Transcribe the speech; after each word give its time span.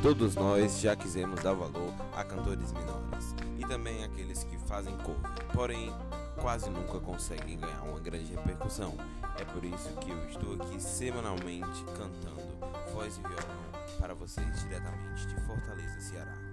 Todos 0.00 0.36
nós 0.36 0.80
já 0.80 0.94
quisemos 0.94 1.42
dar 1.42 1.54
valor 1.54 1.92
a 2.16 2.22
cantores 2.22 2.72
menores 2.72 3.34
e 3.58 3.66
também 3.66 4.04
aqueles 4.04 4.44
que 4.44 4.56
fazem 4.56 4.96
cover, 4.98 5.30
porém 5.52 5.92
quase 6.40 6.70
nunca 6.70 7.00
conseguem 7.00 7.58
ganhar 7.58 7.82
uma 7.82 7.98
grande 7.98 8.32
repercussão. 8.32 8.96
É 9.38 9.44
por 9.44 9.64
isso 9.64 9.92
que 10.00 10.10
eu 10.10 10.28
estou 10.28 10.54
aqui 10.54 10.80
semanalmente 10.80 11.84
cantando 11.96 12.40
voz 12.92 13.18
e 13.18 13.20
violão 13.20 13.98
para 13.98 14.14
vocês 14.14 14.60
diretamente 14.62 15.26
de 15.26 15.40
Fortaleza, 15.44 16.00
Ceará. 16.00 16.47